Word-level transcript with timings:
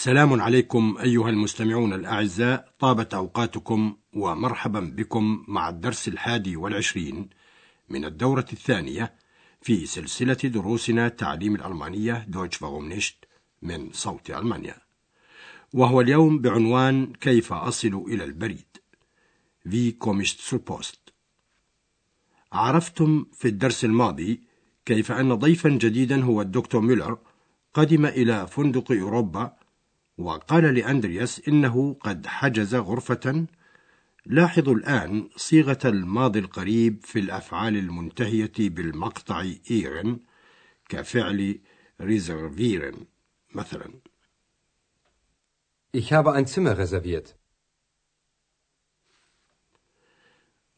سلام 0.00 0.40
عليكم 0.40 0.96
أيها 1.02 1.30
المستمعون 1.30 1.92
الأعزاء. 1.92 2.74
طابت 2.78 3.14
أوقاتكم 3.14 3.96
ومرحبا 4.12 4.80
بكم 4.80 5.44
مع 5.48 5.68
الدرس 5.68 6.08
الحادي 6.08 6.56
والعشرين 6.56 7.28
من 7.88 8.04
الدورة 8.04 8.46
الثانية 8.52 9.14
في 9.60 9.86
سلسلة 9.86 10.34
دروسنا 10.34 11.08
تعليم 11.08 11.54
الألمانية 11.54 12.24
Deutsch, 12.28 12.56
warum 12.56 12.90
nicht 12.90 13.24
من 13.62 13.92
صوت 13.92 14.30
ألمانيا. 14.30 14.76
وهو 15.72 16.00
اليوم 16.00 16.38
بعنوان 16.38 17.12
كيف 17.12 17.52
أصل 17.52 18.04
إلى 18.08 18.24
البريد؟ 18.24 18.76
Wie 19.70 19.92
komme 19.92 20.22
ich 20.22 20.40
zur 20.40 20.71
Post 20.71 21.12
عرفتم 22.52 23.26
في 23.32 23.48
الدرس 23.48 23.84
الماضي 23.84 24.42
كيف 24.84 25.12
أن 25.12 25.34
ضيفا 25.34 25.68
جديدا 25.68 26.24
هو 26.24 26.42
الدكتور 26.42 26.80
ميلر 26.80 27.18
قدم 27.74 28.06
إلى 28.06 28.46
فندق 28.46 28.92
أوروبا 28.92 29.57
وقال 30.18 30.74
لأندرياس 30.74 31.48
إنه 31.48 31.94
قد 31.94 32.26
حجز 32.26 32.74
غرفة. 32.74 33.46
لاحظوا 34.26 34.74
الآن 34.74 35.28
صيغة 35.36 35.78
الماضي 35.84 36.38
القريب 36.38 37.04
في 37.04 37.18
الأفعال 37.18 37.76
المنتهية 37.76 38.52
بالمقطع 38.58 39.46
ieren 39.70 40.20
كفعل 40.88 41.58
reservieren 42.00 43.06
مثلا. 43.54 43.90
Ich 45.92 46.12
habe 46.12 46.32
ein 46.32 46.46
Zimmer 46.46 46.76
reserviert. 46.78 47.34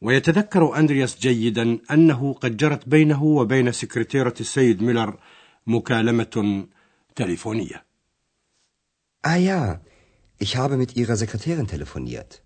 ويتذكر 0.01 0.79
أندرياس 0.79 1.19
جيدا 1.19 1.79
أنه 1.91 2.33
قد 2.33 2.57
جرت 2.57 2.89
بينه 2.89 3.23
وبين 3.23 3.71
سكرتيرة 3.71 4.33
السيد 4.39 4.83
ميلر 4.83 5.19
مكالمة 5.67 6.67
تليفونية. 7.15 7.90
Ah 9.23 9.35
ja, 9.35 9.79
ich 10.39 10.57
habe 10.57 10.77
mit 10.77 10.95
Ihrer 10.95 11.15
Sekretärin 11.15 11.67
telefoniert. 11.67 12.41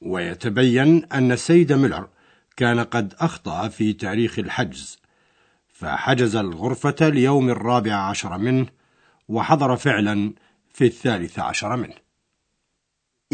ويتبين 0.00 1.04
أن 1.12 1.32
السيد 1.32 1.72
ميلر 1.72 2.08
كان 2.56 2.80
قد 2.80 3.14
أخطأ 3.18 3.68
في 3.68 3.92
تاريخ 3.92 4.38
الحجز 4.38 4.98
فحجز 5.68 6.36
الغرفة 6.36 7.08
ليوم 7.08 7.50
الرابع 7.50 7.94
عشر 7.94 8.38
منه 8.38 8.66
وحضر 9.28 9.76
فعلا 9.76 10.34
في 10.72 10.86
الثالث 10.86 11.38
عشر 11.38 11.76
منه 11.76 11.94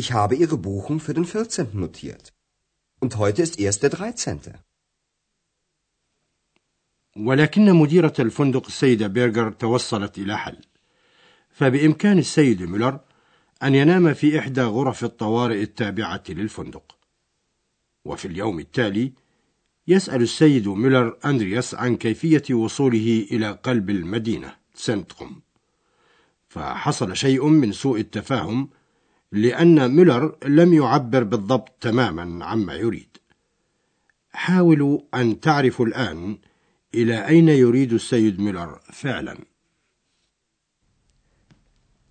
Ich 0.00 0.12
habe 0.12 0.34
Ihre 0.34 0.56
Buchung 0.56 0.98
für 1.00 1.14
den 1.14 1.24
14. 1.24 1.68
notiert. 1.74 2.32
Und 3.00 3.16
heute 3.16 3.42
ist 3.42 3.58
erst 3.60 3.82
der 3.82 3.90
13. 3.90 4.40
ولكن 7.16 7.74
مديرة 7.74 8.14
الفندق 8.18 8.66
السيدة 8.66 9.06
بيرجر 9.06 9.50
توصلت 9.50 10.18
إلى 10.18 10.38
حل 10.38 10.64
فبإمكان 11.54 12.18
السيد 12.18 12.62
ميلر 12.62 13.00
أن 13.62 13.74
ينام 13.74 14.14
في 14.14 14.38
إحدى 14.38 14.62
غرف 14.62 15.04
الطوارئ 15.04 15.62
التابعة 15.62 16.22
للفندق. 16.28 16.96
وفي 18.04 18.24
اليوم 18.24 18.58
التالي 18.58 19.12
يسأل 19.88 20.22
السيد 20.22 20.68
ميلر 20.68 21.16
أندرياس 21.24 21.74
عن 21.74 21.96
كيفية 21.96 22.54
وصوله 22.54 23.26
إلى 23.30 23.50
قلب 23.50 23.90
المدينة 23.90 24.54
سنتقم. 24.74 25.40
فحصل 26.48 27.16
شيء 27.16 27.46
من 27.46 27.72
سوء 27.72 28.00
التفاهم 28.00 28.68
لأن 29.32 29.96
ميلر 29.96 30.36
لم 30.46 30.74
يعبر 30.74 31.22
بالضبط 31.22 31.72
تماما 31.80 32.44
عما 32.44 32.74
يريد. 32.74 33.16
حاولوا 34.32 35.00
أن 35.14 35.40
تعرفوا 35.40 35.86
الآن 35.86 36.38
إلى 36.94 37.28
أين 37.28 37.48
يريد 37.48 37.92
السيد 37.92 38.40
ميلر 38.40 38.80
فعلا. 38.92 39.53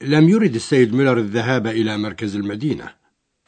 لم 0.00 0.28
يرد 0.28 0.54
السيد 0.54 0.94
ميلر 0.94 1.18
الذهاب 1.18 1.66
إلى 1.66 1.98
مركز 1.98 2.36
المدينة 2.36 2.94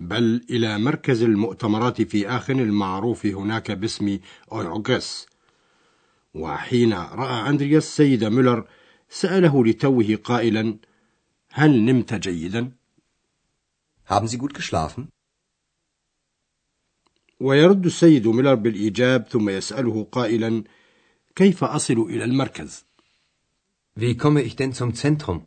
بل 0.01 0.45
إلى 0.51 0.79
مركز 0.79 1.23
المؤتمرات 1.23 2.03
في 2.03 2.29
آخن 2.29 2.61
المعروف 2.61 3.27
هناك 3.27 3.71
باسم 3.71 4.19
أويروغريس 4.53 5.27
وحين 6.35 6.93
رأى 6.93 7.51
أندرياس 7.51 7.85
السيد 7.85 8.25
ميلر 8.25 8.69
سأله 9.09 9.65
لتوه 9.65 10.19
قائلا 10.25 10.79
هل 11.51 11.81
نمت 11.81 12.15
جيدا؟ 12.15 12.73
Haben 14.09 14.29
Sie 14.29 14.39
gut 14.39 14.55
geschlafen? 14.55 15.09
ويرد 17.41 17.87
السيد 17.87 18.29
ميلر 18.29 18.55
بالإيجاب 18.55 19.27
ثم 19.29 19.49
يسأله 19.49 20.05
قائلا 20.13 20.65
كيف 21.37 21.65
أصل 21.65 21.95
إلى 21.95 22.25
المركز؟ 22.25 22.85
Wie 23.99 24.17
komme 24.17 24.43
ich 24.43 24.57
denn 24.57 24.73
zum 24.73 24.95
Zentrum? 24.95 25.47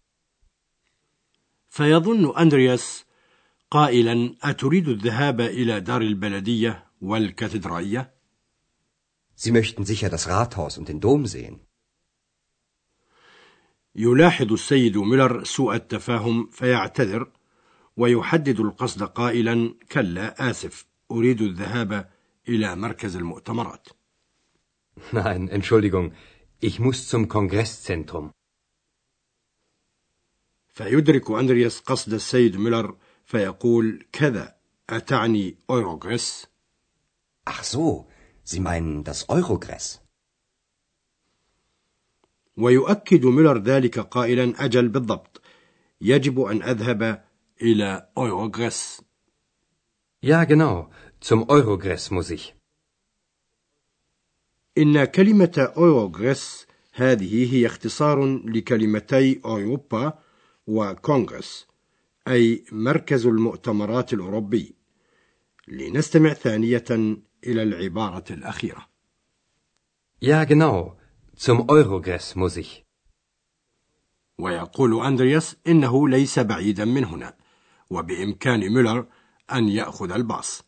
فيظن 1.69 2.37
أندرياس 2.37 3.05
قائلا 3.71 4.35
أتريد 4.43 4.87
الذهاب 4.87 5.41
إلى 5.41 5.79
دار 5.79 6.01
البلدية 6.01 6.83
والكاتدرائية؟ 7.01 8.13
Sie 9.35 9.51
möchten 9.51 9.85
sicher 9.85 10.09
das 10.09 10.27
Rathaus 10.27 10.77
und 10.77 10.89
den 10.89 10.99
Dom 10.99 11.25
sehen. 11.25 11.59
يلاحظ 13.95 14.51
السيد 14.51 14.97
ميلر 14.97 15.43
سوء 15.43 15.75
التفاهم 15.75 16.49
فيعتذر 16.51 17.31
ويحدد 17.97 18.59
القصد 18.59 19.03
قائلا 19.03 19.75
كلا 19.91 20.49
آسف 20.49 20.85
أريد 21.11 21.41
الذهاب 21.41 22.09
إلى 22.49 22.75
مركز 22.75 23.15
المؤتمرات 23.15 23.87
Nein, 25.11 25.47
Entschuldigung, 25.47 26.13
ich 26.59 26.79
muss 26.79 27.07
zum 27.07 27.29
Kongresszentrum. 27.29 28.31
فيدرك 30.79 31.31
أندرياس 31.31 31.79
قصد 31.79 32.13
السيد 32.13 32.57
ميلر 32.57 32.97
فيقول 33.25 34.05
كذا 34.11 34.55
أتعني 34.89 35.57
Eurogress 35.69 36.47
Ach 37.45 37.63
so. 37.63 38.07
Sie 38.43 38.59
meinen 38.59 39.03
das 39.03 39.29
Eurogress. 39.29 39.99
ويؤكد 42.57 43.25
ميلر 43.25 43.57
ذلك 43.57 43.99
قائلا 43.99 44.65
أجل 44.65 44.87
بالضبط 44.87 45.41
يجب 46.01 46.41
أن 46.41 46.63
أذهب 46.63 47.23
إلى 47.61 48.09
Eurogress 48.17 49.01
Ja, 50.21 50.43
genau. 50.45 50.89
Zum 51.19 51.49
Eurogress 51.49 52.11
muss 52.11 52.29
ich. 52.29 52.53
إن 54.77 55.05
كلمة 55.05 55.73
Eurogress 55.77 56.67
هذه 56.93 57.53
هي 57.53 57.65
اختصار 57.65 58.25
لكلمتي 58.45 59.41
أوروبا 59.45 60.28
وكونغرس 60.69 61.67
أي 62.27 62.65
مركز 62.71 63.25
المؤتمرات 63.25 64.13
الأوروبي 64.13 64.75
لنستمع 65.67 66.33
ثانية 66.33 66.83
إلى 67.43 67.63
العبارة 67.63 68.23
الأخيرة 68.33 68.89
Ja, 70.21 70.43
genau. 70.43 70.97
Zum 71.35 71.69
Eurogress 71.69 72.35
muss 72.35 72.57
ich. 72.57 72.85
ويقول 74.39 75.05
أندرياس 75.05 75.55
إنه 75.67 76.09
ليس 76.09 76.39
بعيدا 76.39 76.85
من 76.85 77.05
هنا 77.05 77.37
وبإمكان 77.89 78.59
ميلر 78.59 79.07
أن 79.51 79.69
يأخذ 79.69 80.11
الباص 80.11 80.63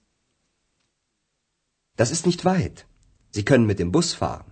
Das 1.98 2.10
ist 2.12 2.26
nicht 2.26 2.46
weit. 2.46 2.88
Sie 3.32 3.46
können 3.46 3.66
mit 3.66 3.80
dem 3.80 3.92
Bus 3.92 4.14
fahren. 4.14 4.52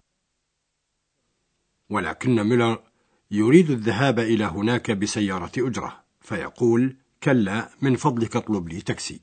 ولكن 1.90 2.44
ميلر 2.44 2.89
يريد 3.32 3.70
الذهاب 3.70 4.20
إلى 4.20 4.46
هناك 4.46 4.92
بسيارة 4.92 5.52
أجرة 5.58 6.04
فيقول 6.22 6.96
كلا 7.24 7.70
من 7.82 7.96
فضلك 7.96 8.36
اطلب 8.36 8.70
لي 8.70 8.82
تاكسي 8.82 9.22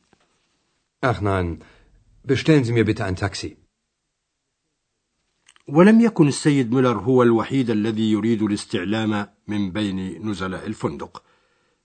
Ach 1.03 1.21
nein, 1.21 1.63
bestellen 2.25 2.65
Sie 2.65 2.73
mir 2.73 2.85
bitte 2.85 3.05
ein 3.05 3.17
Taxi. 3.17 3.57
ولم 5.69 6.01
يكن 6.01 6.29
السيد 6.29 6.73
ميلر 6.73 6.99
هو 6.99 7.23
الوحيد 7.23 7.71
الذي 7.71 8.11
يريد 8.11 8.43
الاستعلام 8.43 9.29
من 9.49 9.73
بين 9.73 10.29
نزلاء 10.31 10.67
الفندق 10.67 11.23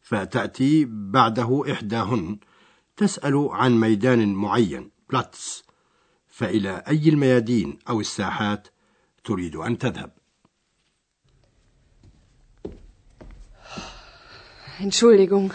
فتأتي 0.01 0.85
بعده 0.89 1.63
إحداهن 1.71 2.39
تسأل 2.97 3.47
عن 3.51 3.79
ميدان 3.79 4.33
معين 4.33 4.91
Platz 5.09 5.63
فإلى 6.27 6.83
أي 6.88 7.09
الميادين 7.09 7.79
أو 7.89 8.00
الساحات 8.00 8.68
تريد 9.23 9.56
أن 9.56 9.77
تذهب 9.77 10.12
Entschuldigung. 14.81 15.52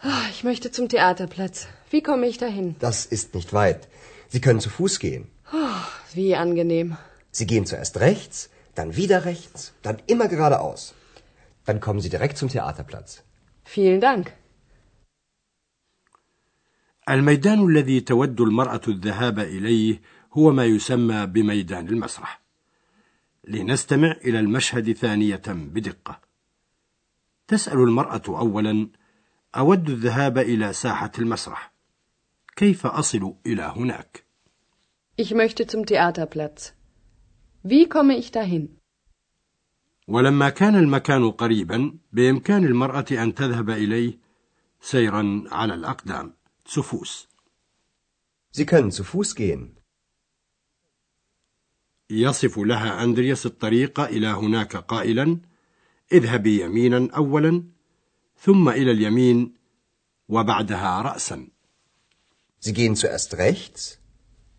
Ah, 0.00 0.24
Ich 0.30 0.44
möchte 0.44 0.70
zum 0.70 0.88
Theaterplatz. 0.88 1.56
Wie 1.90 2.02
komme 2.08 2.26
ich 2.28 2.38
dahin? 2.38 2.76
Das 2.86 2.98
ist 3.16 3.34
nicht 3.34 3.52
weit. 3.52 3.88
Sie 4.28 4.40
können 4.40 4.60
zu 4.60 4.70
Fuß 4.70 4.94
gehen. 5.04 5.24
Wie 6.14 6.34
angenehm. 6.36 6.96
Sie 7.38 7.46
gehen 7.46 7.66
zuerst 7.66 7.94
rechts, 8.00 8.36
dann 8.74 8.96
wieder 8.96 9.24
rechts, 9.24 9.72
dann 9.82 9.96
immer 10.06 10.28
geradeaus. 10.28 10.94
Dann 11.66 11.80
kommen 11.80 12.00
Sie 12.00 12.08
direkt 12.16 12.36
zum 12.38 12.48
Theaterplatz. 12.48 13.22
Vielen 13.64 14.00
Dank. 14.00 14.32
الميدان 17.08 17.66
الذي 17.68 18.00
تود 18.00 18.40
المرأة 18.40 18.80
الذهاب 18.88 19.38
إليه 19.38 20.00
هو 20.32 20.50
ما 20.52 20.64
يسمى 20.64 21.26
بميدان 21.26 21.88
المسرح 21.88 22.40
لنستمع 23.44 24.12
إلى 24.24 24.40
المشهد 24.40 24.92
ثانية 24.92 25.42
بدقة 25.46 26.20
تسأل 27.47 27.77
المرأة 27.77 28.21
أولا 28.27 28.89
أود 29.55 29.89
الذهاب 29.89 30.37
إلى 30.37 30.73
ساحة 30.73 31.11
المسرح 31.19 31.73
كيف 32.55 32.85
أصل 32.85 33.35
إلى 33.45 33.61
هناك؟ 33.75 34.25
Ich 35.17 35.33
möchte 35.33 35.67
zum 35.67 35.85
Theaterplatz. 35.85 36.73
Wie 37.63 37.87
komme 37.89 38.17
ich 38.17 38.31
dahin? 38.31 38.77
ولما 40.07 40.49
كان 40.49 40.75
المكان 40.75 41.31
قريبا 41.31 41.97
بإمكان 42.13 42.65
المرأة 42.65 43.05
أن 43.11 43.35
تذهب 43.35 43.69
إليه 43.69 44.17
سيرا 44.81 45.43
على 45.51 45.73
الأقدام 45.73 46.33
سفوس 46.65 47.27
Sie 48.51 48.65
können 48.65 48.91
zu 48.91 49.03
Fuß 49.03 49.35
gehen. 49.35 49.75
يصف 52.09 52.57
لها 52.59 53.03
أندرياس 53.03 53.45
الطريق 53.45 53.99
إلى 53.99 54.27
هناك 54.27 54.75
قائلا 54.75 55.39
اذهبي 56.11 56.61
يمينا 56.61 57.09
أولا 57.15 57.63
ثم 58.39 58.69
إلى 58.69 58.91
اليمين 58.91 59.53
وبعدها 60.29 61.01
رأسا 61.01 61.47
Sie 62.65 62.73
gehen 62.73 62.95
zuerst 62.95 63.37
rechts, 63.37 63.99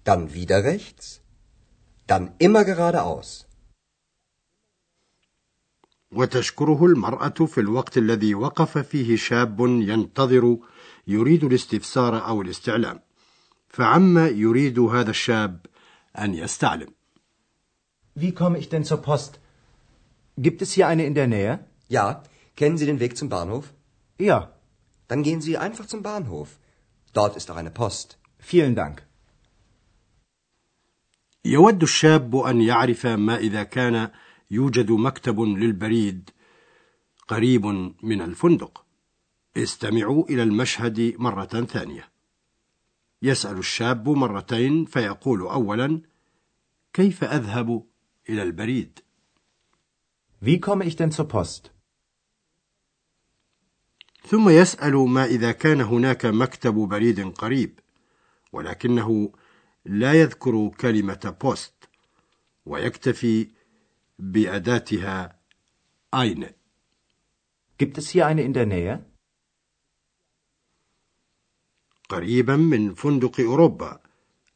dann 0.05 0.35
wieder 0.35 0.63
rechts, 0.63 1.23
dann 2.07 2.35
immer 2.39 2.65
geradeaus. 2.65 3.47
وتشكره 6.13 6.85
المرأة 6.87 7.29
في 7.29 7.59
الوقت 7.61 7.99
الذي 7.99 8.35
وقف 8.35 8.79
فيه 8.79 9.17
شاب 9.17 9.61
ينتظر 9.61 10.59
يريد 11.07 11.45
الاستفسار 11.45 12.27
أو 12.27 12.43
الاستعلام 12.43 13.01
فعما 13.69 14.29
يريد 14.29 14.79
هذا 14.79 15.11
الشاب 15.11 15.67
أن 16.19 16.35
يستعلم 16.35 16.89
Wie 18.17 18.33
komme 18.33 18.59
ich 18.59 18.69
denn 18.69 18.85
zur 18.85 19.03
Post? 19.03 19.41
Gibt 20.37 20.63
es 20.63 20.73
hier 20.73 20.89
eine 20.89 21.05
in 21.07 21.15
der 21.15 21.27
Nähe? 21.27 21.65
Ja, 21.89 22.23
kennen 22.57 22.77
Sie 22.79 22.87
den 22.87 23.01
Weg 23.01 23.17
zum 23.17 23.29
Bahnhof? 23.29 23.73
Ja, 24.19 24.51
Dann 25.09 25.23
gehen 25.23 25.41
Sie 25.41 25.59
einfach 25.59 25.87
zum 25.87 26.03
Bahnhof. 26.03 26.59
Dort 27.13 27.37
ist 27.37 27.51
auch 27.51 27.57
eine 27.57 27.71
Post. 27.71 28.19
vielen 28.39 28.75
Dank. 28.75 29.03
يود 31.45 31.83
الشاب 31.83 32.37
أن 32.37 32.61
يعرف 32.61 33.07
ما 33.07 33.37
إذا 33.37 33.63
كان 33.63 34.11
يوجد 34.51 34.91
مكتب 34.91 35.41
للبريد 35.41 36.31
قريب 37.29 37.67
من 38.03 38.21
الفندق 38.23 38.85
استمعوا 39.57 40.25
إلى 40.31 40.43
المشهد 40.43 41.15
مرة 41.19 41.65
ثانية 41.65 42.09
يسأل 43.23 43.59
الشاب 43.59 44.09
مرتين 44.09 44.85
فيقول 44.85 45.41
أولا 45.41 46.01
كيف 46.93 47.25
أذهب 47.25 47.85
إلى 48.29 48.43
البريد 48.43 48.99
Wie 50.47 50.61
komme 50.61 50.85
ich 50.85 50.97
denn 50.97 51.11
zur 51.11 51.29
Post? 51.29 51.71
ثم 54.27 54.49
يسأل 54.49 54.95
ما 54.95 55.25
إذا 55.25 55.53
كان 55.53 55.81
هناك 55.81 56.27
مكتب 56.27 56.75
بريد 56.75 57.33
قريب 57.33 57.81
ولكنه 58.53 59.33
لا 59.85 60.13
يذكر 60.13 60.69
كلمة 60.81 61.37
بوست 61.43 61.89
ويكتفي 62.67 63.51
بأداتها 64.19 65.39
أين 66.15 66.47
Gibt 67.79 67.99
es 67.99 68.11
hier 68.11 68.27
eine 68.27 68.43
in 68.43 68.53
der 68.53 68.67
Nähe? 68.67 69.05
قريبا 72.09 72.57
من 72.57 72.95
فندق 72.95 73.41
أوروبا 73.41 74.01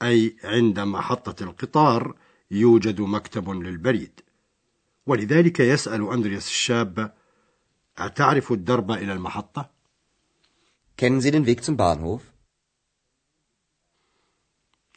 أي 0.02 0.36
عند 0.44 0.80
محطة 0.80 1.42
القطار 1.44 2.18
يوجد 2.50 3.00
مكتب 3.00 3.50
للبريد 3.50 4.27
ولذلك 5.08 5.60
يسأل 5.60 6.12
أندرياس 6.12 6.46
الشاب 6.46 7.14
أتعرف 7.98 8.52
الدرب 8.52 8.90
إلى 8.90 9.12
المحطة؟ 9.12 9.70
Kennen 10.96 11.20
Sie 11.20 11.30
den 11.30 11.46
Weg 11.46 11.64
zum 11.64 11.76
Bahnhof? 11.76 12.22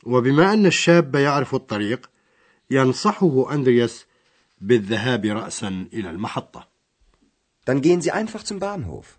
وبما 0.04 0.54
أن 0.54 0.66
الشاب 0.66 1.16
يعرف 1.16 1.56
الطريق 1.56 2.10
ينصحه 2.72 3.54
أندرياس 3.54 4.06
بالذهاب 4.62 5.26
رأسا 5.26 5.88
إلى 5.94 6.10
المحطة 6.10 6.68
Dann 7.66 7.82
gehen 7.82 8.02
Sie 8.02 8.12
einfach 8.12 8.44
zum 8.44 8.60
Bahnhof. 8.60 9.18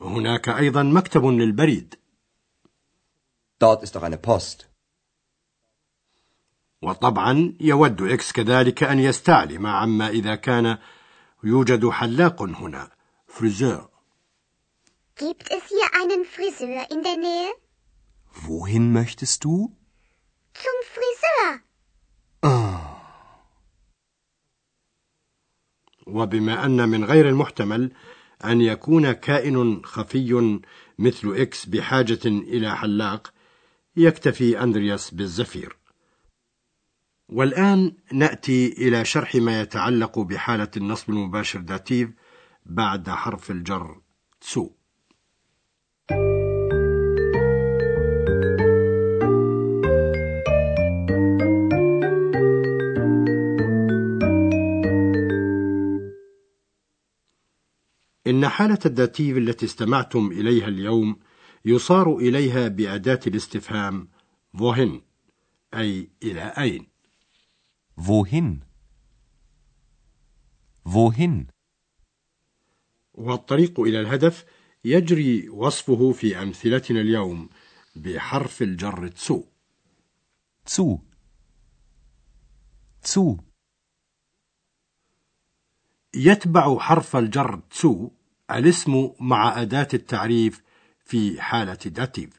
هناك 0.00 0.48
أيضا 0.48 0.82
مكتب 0.82 1.24
للبريد 1.24 1.98
Dort 3.58 3.82
ist 3.82 3.96
auch 3.96 4.02
eine 4.02 4.18
Post. 4.18 4.71
وطبعا 6.82 7.54
يود 7.60 8.02
إكس 8.02 8.32
كذلك 8.32 8.82
أن 8.82 8.98
يستعلم 8.98 9.66
عما 9.66 10.08
إذا 10.08 10.34
كان 10.34 10.78
يوجد 11.44 11.88
حلاق 11.88 12.42
هنا 12.42 12.90
Friseur 13.28 13.92
Gibt 15.14 15.50
es 15.50 15.62
hier 15.68 15.88
einen 16.00 16.24
Friseur 16.24 16.90
in 16.90 17.02
der 17.02 17.16
Nähe? 17.16 17.52
Wohin 18.46 18.92
möchtest 18.92 19.44
du? 19.44 19.76
Zum 20.54 20.76
Friseur. 20.94 21.60
وبما 26.06 26.64
أن 26.64 26.88
من 26.88 27.04
غير 27.04 27.28
المحتمل 27.28 27.92
أن 28.44 28.60
يكون 28.60 29.12
كائن 29.12 29.84
خفي 29.84 30.60
مثل 30.98 31.34
إكس 31.36 31.66
بحاجة 31.66 32.20
إلى 32.26 32.76
حلاق 32.76 33.32
يكتفي 33.96 34.62
أندرياس 34.62 35.14
بالزفير 35.14 35.76
والآن 37.28 37.96
نأتي 38.12 38.72
إلى 38.72 39.04
شرح 39.04 39.34
ما 39.34 39.60
يتعلق 39.60 40.18
بحالة 40.18 40.70
النصب 40.76 41.10
المباشر 41.10 41.60
Dativ 41.60 42.10
بعد 42.66 43.10
حرف 43.10 43.50
الجر 43.50 44.00
zu 44.40 44.70
إن 58.26 58.48
حالة 58.48 58.78
ال 58.86 58.94
Dativ 58.94 59.36
التي 59.36 59.66
استمعتم 59.66 60.26
إليها 60.32 60.68
اليوم 60.68 61.18
يصار 61.64 62.16
إليها 62.16 62.68
بأداة 62.68 63.20
الاستفهام 63.26 64.08
wohin 64.56 65.00
أي 65.74 66.10
إلى 66.22 66.54
أين. 66.58 66.91
Wohin? 67.96 68.64
Wohin? 70.84 71.46
والطريق 73.14 73.80
إلى 73.80 74.00
الهدف 74.00 74.44
يجري 74.84 75.48
وصفه 75.48 76.12
في 76.12 76.42
أمثلتنا 76.42 77.00
اليوم 77.00 77.48
بحرف 77.96 78.62
الجر 78.62 79.08
تسو 79.08 79.44
Zu. 80.64 80.98
Zu. 83.04 83.40
يتبع 86.14 86.78
حرف 86.78 87.16
الجر 87.16 87.60
تسو 87.70 88.10
الاسم 88.50 89.10
مع 89.20 89.62
أداة 89.62 89.88
التعريف 89.94 90.62
في 91.04 91.42
حالة 91.42 91.78
Dativ 91.86 92.30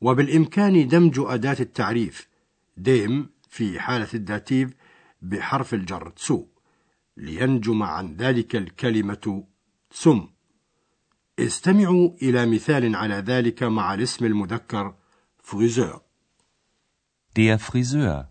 وبالإمكان 0.00 0.88
دمج 0.88 1.14
أداة 1.18 1.56
التعريف 1.60 2.28
dem 2.76 3.33
في 3.54 3.80
حالة 3.80 4.08
ال 4.14 4.24
Dativ 4.24 4.74
بحرف 5.22 5.74
الجر 5.74 6.10
zu 6.10 6.46
لينجم 7.16 7.82
عن 7.82 8.16
ذلك 8.16 8.56
الكلمة 8.56 9.44
سم 9.90 10.28
استمعوا 11.38 12.10
إلى 12.22 12.46
مثال 12.46 12.96
على 12.96 13.14
ذلك 13.14 13.62
مع 13.62 13.94
الاسم 13.94 14.24
المذكر 14.24 14.94
Friseur 15.42 16.00
Der 17.36 17.58
Friseur. 17.58 18.28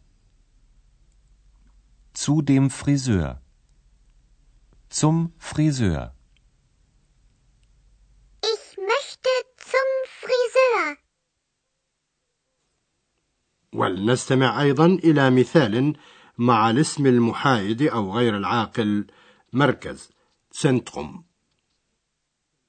Zu 2.13 2.41
dem 2.41 2.69
Friseur. 2.69 3.41
Zum 4.89 5.33
Friseur. 5.37 6.15
Ich 8.53 8.77
möchte 8.77 9.31
zum 9.71 9.89
Friseur. 10.21 10.97
ولنستمع 13.73 14.61
أيضا 14.61 14.85
إلى 14.85 15.29
مثال 15.29 15.97
مع 16.37 16.69
الاسم 16.69 17.05
المحايد 17.05 17.81
أو 17.81 18.17
غير 18.17 18.37
العاقل 18.37 19.07
مركز 19.53 20.09
سنتروم 20.51 21.23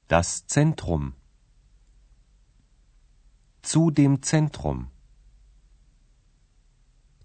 Das 0.06 0.46
Zentrum. 0.46 1.14
Zu 3.62 3.90
dem 3.90 4.22
Zentrum. 4.22 4.88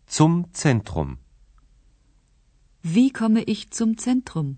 Zum 0.05 0.53
Zentrum. 0.53 1.17
Wie 2.81 3.11
komme 3.11 3.43
ich 3.43 3.71
zum 3.71 3.97
Zentrum? 3.97 4.57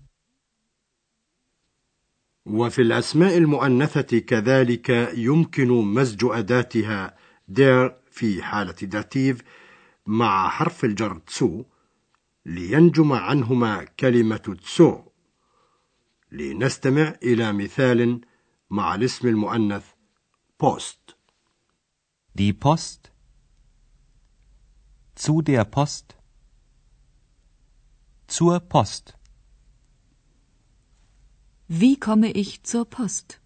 وفي 2.46 2.82
الأسماء 2.82 3.38
المؤنثة 3.38 4.18
كذلك 4.18 4.90
يمكن 5.14 5.68
مزج 5.68 6.24
أداتها 6.24 7.16
der 7.48 8.01
في 8.12 8.42
حالة 8.42 8.72
Dativ 8.72 9.42
مع 10.06 10.48
حرف 10.48 10.84
الجر 10.84 11.18
zu 11.18 11.64
لينجم 12.46 13.12
عنهما 13.12 13.84
كلمة 13.84 14.36
تسو 14.36 15.02
لنستمع 16.32 17.14
إلى 17.22 17.52
مثال 17.52 18.20
مع 18.70 18.94
الاسم 18.94 19.28
المؤنث 19.28 19.86
بوست 20.60 21.16
Die 22.34 22.54
Post. 22.54 23.12
Zu 25.14 25.42
der 25.42 25.66
Post. 25.66 26.16
Zur 28.26 28.58
Post. 28.60 29.18
Wie 31.68 32.00
komme 32.00 32.30
ich 32.30 32.62
zur 32.62 32.86
Post? 32.86 33.42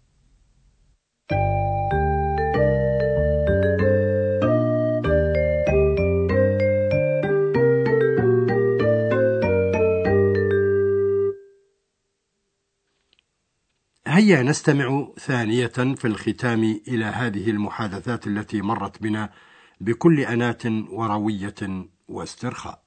هيا 14.17 14.43
نستمع 14.43 15.07
ثانية 15.19 15.67
في 15.67 16.05
الختام 16.05 16.63
إلى 16.87 17.05
هذه 17.05 17.49
المحادثات 17.49 18.27
التي 18.27 18.61
مرت 18.61 19.01
بنا 19.01 19.29
بكل 19.81 20.19
أناة 20.19 20.57
وروية 20.89 21.87
واسترخاء. 22.07 22.86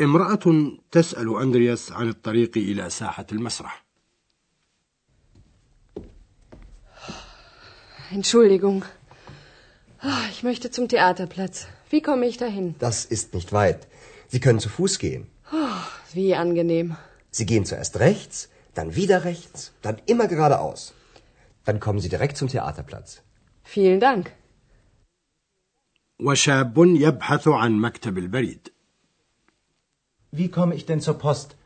امرأة 0.00 0.72
تسأل 0.90 1.36
أندرياس 1.42 1.92
عن 1.92 2.08
الطريق 2.08 2.56
إلى 2.56 2.90
ساحة 2.90 3.26
المسرح. 3.32 3.84
Entschuldigung. 8.12 8.84
Ah, 10.00 10.24
Ich 10.30 10.42
möchte 10.42 10.70
zum 10.70 10.88
Theaterplatz. 10.88 11.66
Wie 11.90 12.02
komme 12.02 12.26
ich 12.26 12.36
dahin? 12.36 12.74
Das 12.78 13.04
ist 13.04 13.34
nicht 13.34 13.52
weit. 13.52 13.86
Sie 14.28 14.40
können 14.40 14.58
zu 14.58 14.68
Fuß 14.68 14.98
gehen. 14.98 15.26
Wie 16.12 16.34
angenehm. 16.34 16.96
Sie 17.30 17.46
gehen 17.46 17.64
zuerst 17.64 17.98
rechts, 18.00 18.48
dann 18.74 18.96
wieder 18.96 19.24
rechts, 19.24 19.72
dann 19.82 19.96
immer 20.06 20.26
geradeaus. 20.26 20.92
Dann 21.64 21.78
kommen 21.80 22.00
Sie 22.00 22.08
direkt 22.08 22.36
zum 22.36 22.48
Theaterplatz. 22.48 23.22
Vielen 23.64 24.00
Dank. 24.00 24.32
وشاب 26.20 26.78
يبحث 26.78 27.48
عن 27.48 27.72
مكتب 27.80 28.18
البريد. 28.18 28.72
Wie 30.30 30.50
komme 30.50 30.74
ich 30.74 30.86
denn 30.86 31.00
zur 31.00 31.18
Post? 31.18 31.56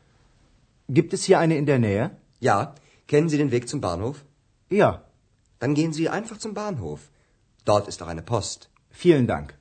Gibt 0.89 1.13
es 1.13 1.23
hier 1.23 1.39
eine 1.39 1.57
in 1.57 1.65
der 1.65 1.79
Nähe? 1.79 2.05
Ja, 2.39 2.75
kennen 3.07 3.29
Sie 3.29 3.37
den 3.37 3.51
Weg 3.51 3.67
zum 3.69 3.81
Bahnhof? 3.81 4.23
Ja, 4.69 5.03
Dann 5.59 5.73
gehen 5.73 5.93
Sie 5.93 6.07
einfach 6.09 6.37
zum 6.37 6.53
Bahnhof. 6.53 7.01
Dort 7.65 7.87
ist 7.87 8.01
auch 8.03 8.07
eine 8.07 8.21
Post. 8.33 8.69
vielen 8.91 9.27
Dank. 9.27 9.53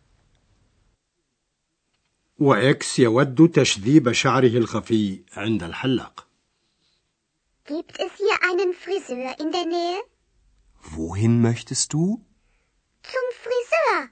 وإكس 2.38 2.98
يود 2.98 3.48
تشذيب 3.52 4.12
شعره 4.12 4.56
الخفي 4.58 5.20
عند 5.32 5.62
الحلاق. 5.62 6.26
Gibt 7.64 7.98
es 7.98 8.12
hier 8.18 8.36
einen 8.50 8.72
Friseur 8.74 9.40
in 9.40 9.50
der 9.52 9.64
Nähe? 9.66 10.00
Wohin 10.82 11.40
möchtest 11.40 11.92
du? 11.92 12.20
Zum 13.02 13.26
Friseur. 13.44 14.10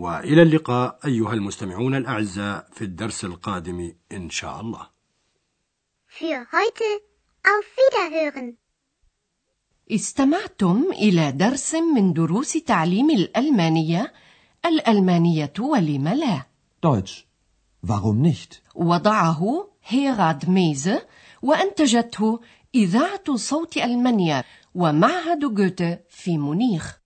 وإلى 0.00 0.42
اللقاء 0.42 0.98
أيها 1.04 1.32
المستمعون 1.34 1.94
الأعزاء 1.94 2.68
في 2.72 2.82
الدرس 2.84 3.24
القادم 3.24 3.92
إن 4.12 4.30
شاء 4.30 4.60
الله. 4.60 4.86
Für 6.08 6.46
heute 6.52 6.84
auf 7.44 7.66
Wiederhören. 7.76 8.56
استمعتم 9.90 10.84
إلى 10.92 11.32
درس 11.32 11.74
من 11.74 12.12
دروس 12.12 12.52
تعليم 12.52 13.10
الألمانية 13.10 14.12
الألمانية 14.66 15.52
ولم 15.58 16.08
لا 16.08 16.46
Deutsch. 16.86 17.26
Warum 17.86 18.22
nicht? 18.22 18.62
وضعه 18.74 19.68
هيراد 19.86 20.50
ميزه 20.50 21.06
وأنتجته 21.42 22.40
إذاعة 22.74 23.36
صوت 23.36 23.76
ألمانيا 23.76 24.44
ومعهد 24.74 25.54
جوته 25.54 25.98
في 26.08 26.38
مونيخ 26.38 26.99